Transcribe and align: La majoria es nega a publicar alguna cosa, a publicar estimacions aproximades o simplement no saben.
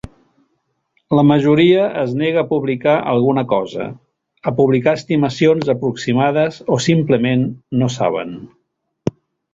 La 1.17 1.23
majoria 1.31 1.83
es 2.03 2.15
nega 2.21 2.41
a 2.43 2.45
publicar 2.53 2.95
alguna 3.11 3.43
cosa, 3.53 3.87
a 4.47 4.55
publicar 4.61 4.95
estimacions 5.01 5.71
aproximades 5.75 6.59
o 6.77 6.79
simplement 6.87 7.45
no 7.83 7.95
saben. 7.99 8.37